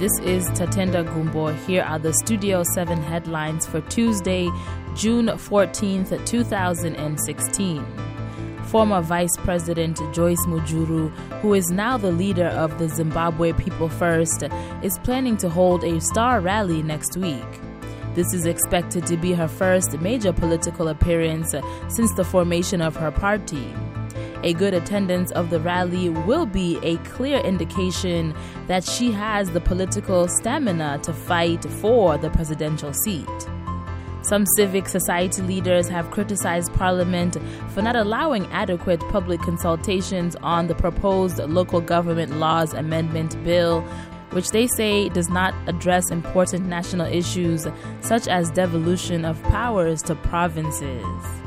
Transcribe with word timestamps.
This 0.00 0.18
is 0.20 0.48
Tatenda 0.52 1.04
Gumbo. 1.04 1.48
Here 1.66 1.82
are 1.82 1.98
the 1.98 2.14
Studio 2.14 2.62
7 2.62 3.02
headlines 3.02 3.66
for 3.66 3.82
Tuesday, 3.82 4.48
June 4.96 5.26
14th, 5.26 6.24
2016. 6.24 7.84
Former 8.64 9.02
Vice 9.02 9.36
President 9.36 9.98
Joyce 10.14 10.42
Mujuru, 10.46 11.10
who 11.42 11.52
is 11.52 11.70
now 11.70 11.98
the 11.98 12.10
leader 12.10 12.46
of 12.46 12.78
the 12.78 12.88
Zimbabwe 12.88 13.52
People 13.52 13.90
First, 13.90 14.44
is 14.82 14.98
planning 15.00 15.36
to 15.36 15.50
hold 15.50 15.84
a 15.84 16.00
star 16.00 16.40
rally 16.40 16.82
next 16.82 17.18
week. 17.18 17.60
This 18.14 18.32
is 18.32 18.46
expected 18.46 19.06
to 19.06 19.18
be 19.18 19.34
her 19.34 19.48
first 19.48 20.00
major 20.00 20.32
political 20.32 20.88
appearance 20.88 21.54
since 21.88 22.14
the 22.14 22.24
formation 22.24 22.80
of 22.80 22.96
her 22.96 23.10
party. 23.10 23.74
A 24.42 24.54
good 24.54 24.72
attendance 24.72 25.30
of 25.32 25.50
the 25.50 25.60
rally 25.60 26.08
will 26.08 26.46
be 26.46 26.78
a 26.82 26.96
clear 26.98 27.38
indication 27.40 28.34
that 28.68 28.84
she 28.84 29.12
has 29.12 29.50
the 29.50 29.60
political 29.60 30.28
stamina 30.28 30.98
to 31.02 31.12
fight 31.12 31.62
for 31.64 32.16
the 32.16 32.30
presidential 32.30 32.92
seat. 32.94 33.28
Some 34.22 34.44
civic 34.56 34.86
society 34.88 35.42
leaders 35.42 35.88
have 35.88 36.10
criticized 36.10 36.72
Parliament 36.74 37.36
for 37.70 37.82
not 37.82 37.96
allowing 37.96 38.46
adequate 38.46 39.00
public 39.08 39.40
consultations 39.40 40.36
on 40.36 40.66
the 40.66 40.74
proposed 40.74 41.38
local 41.38 41.80
government 41.80 42.36
laws 42.36 42.72
amendment 42.74 43.42
bill, 43.44 43.82
which 44.32 44.50
they 44.50 44.66
say 44.66 45.08
does 45.08 45.28
not 45.28 45.54
address 45.66 46.10
important 46.10 46.66
national 46.66 47.06
issues 47.06 47.66
such 48.00 48.28
as 48.28 48.50
devolution 48.50 49.24
of 49.24 49.42
powers 49.44 50.02
to 50.02 50.14
provinces. 50.14 51.39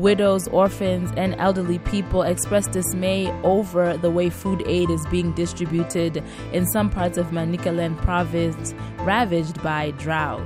Widows, 0.00 0.48
orphans, 0.48 1.12
and 1.18 1.34
elderly 1.34 1.78
people 1.80 2.22
express 2.22 2.66
dismay 2.66 3.28
over 3.42 3.98
the 3.98 4.10
way 4.10 4.30
food 4.30 4.62
aid 4.66 4.88
is 4.88 5.04
being 5.06 5.32
distributed 5.32 6.24
in 6.54 6.66
some 6.68 6.88
parts 6.88 7.18
of 7.18 7.26
Manicaland 7.26 7.98
province 7.98 8.72
ravaged 9.00 9.62
by 9.62 9.90
drought. 9.92 10.40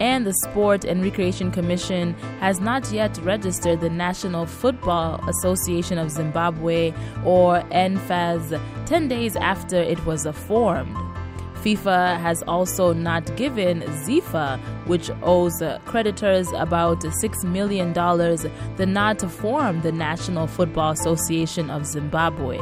And 0.00 0.26
the 0.26 0.32
Sport 0.44 0.84
and 0.86 1.04
Recreation 1.04 1.50
Commission 1.50 2.14
has 2.40 2.60
not 2.60 2.90
yet 2.90 3.18
registered 3.18 3.82
the 3.82 3.90
National 3.90 4.46
Football 4.46 5.22
Association 5.28 5.98
of 5.98 6.10
Zimbabwe, 6.10 6.94
or 7.26 7.60
NFAZ, 7.72 8.58
10 8.86 9.06
days 9.06 9.36
after 9.36 9.76
it 9.76 10.02
was 10.06 10.26
formed. 10.26 10.96
FIFA 11.62 12.18
has 12.18 12.42
also 12.48 12.92
not 12.92 13.36
given 13.36 13.82
ZIFA, 13.82 14.58
which 14.88 15.10
owes 15.22 15.62
creditors 15.86 16.48
about 16.56 17.00
$6 17.00 17.44
million, 17.44 17.92
the 17.92 18.86
nod 18.86 19.20
to 19.20 19.28
form 19.28 19.80
the 19.82 19.92
National 19.92 20.48
Football 20.48 20.90
Association 20.90 21.70
of 21.70 21.86
Zimbabwe. 21.86 22.58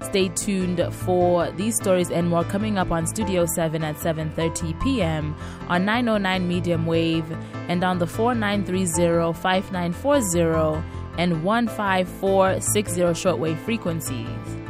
Stay 0.00 0.28
tuned 0.28 0.82
for 0.92 1.50
these 1.52 1.76
stories 1.76 2.10
and 2.10 2.28
more 2.28 2.44
coming 2.44 2.78
up 2.78 2.90
on 2.90 3.06
Studio 3.06 3.46
7 3.46 3.84
at 3.84 3.96
7:30 3.96 4.82
p.m. 4.82 5.34
on 5.68 5.84
909 5.84 6.48
medium 6.48 6.86
wave 6.86 7.24
and 7.68 7.84
on 7.84 7.98
the 7.98 8.06
4930 8.06 9.32
5940 9.38 10.82
and 11.18 11.32
15460 11.42 13.00
shortwave 13.00 13.58
frequencies. 13.64 14.61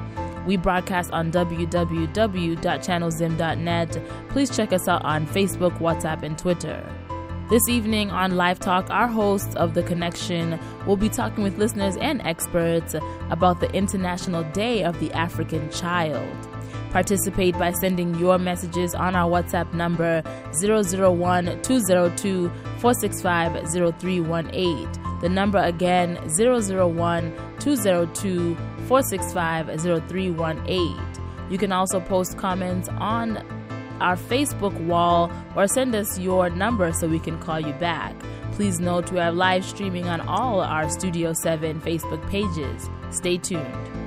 We 0.47 0.57
broadcast 0.57 1.13
on 1.13 1.31
www.channelzim.net. 1.31 4.03
Please 4.29 4.57
check 4.57 4.73
us 4.73 4.89
out 4.89 5.05
on 5.05 5.27
Facebook, 5.27 5.79
WhatsApp, 5.79 6.23
and 6.23 6.37
Twitter. 6.37 6.85
This 7.49 7.69
evening 7.69 8.11
on 8.11 8.37
Live 8.37 8.59
Talk, 8.61 8.91
our 8.91 9.07
hosts 9.07 9.55
of 9.57 9.75
The 9.75 9.83
Connection 9.83 10.59
will 10.87 10.97
be 10.97 11.11
talking 11.11 11.45
with 11.45 11.59
listeners 11.59 11.97
and 11.97 12.23
experts 12.23 12.95
about 13.31 13.61
the 13.61 13.71
International 13.73 14.43
Day 14.53 14.85
of 14.85 14.99
the 15.01 15.13
African 15.13 15.71
Child. 15.71 16.49
Participate 16.91 17.59
by 17.59 17.73
sending 17.73 18.15
your 18.15 18.39
messages 18.39 18.95
on 18.95 19.15
our 19.15 19.31
WhatsApp 19.31 19.75
number 19.75 20.23
001 20.63 21.61
202 21.63 22.49
465 22.79 23.69
0318. 24.01 25.12
The 25.23 25.29
number 25.29 25.59
again 25.59 26.19
001 26.29 27.33
202 27.61 28.57
465 28.89 29.81
0318. 29.81 30.99
You 31.49 31.59
can 31.59 31.73
also 31.73 32.01
post 32.01 32.37
comments 32.37 32.89
on 32.99 33.39
our 34.01 34.17
Facebook 34.17 34.75
wall 34.87 35.31
or 35.55 35.69
send 35.69 35.95
us 35.95 36.19
your 36.19 36.51
number 36.51 36.93
so 36.93 37.07
we 37.07 37.21
can 37.21 37.39
call 37.39 37.61
you 37.61 37.73
back. 37.75 38.15
Please 38.53 38.81
note 38.81 39.13
we 39.13 39.21
are 39.21 39.33
live 39.33 39.65
streaming 39.65 40.07
on 40.09 40.21
all 40.23 40.61
our 40.61 40.91
Studio 40.91 41.33
7 41.33 41.81
Facebook 41.81 42.29
pages. 42.29 42.91
Stay 43.11 43.39
tuned. 43.39 44.02